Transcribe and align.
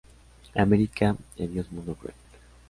America" 0.55 1.15
y 1.37 1.43
"Adiós 1.43 1.71
mundo 1.71 1.93
cruel". 1.93 2.15